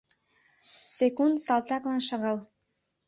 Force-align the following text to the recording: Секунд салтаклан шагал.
Секунд 0.95 1.35
салтаклан 1.45 2.01
шагал. 2.07 2.37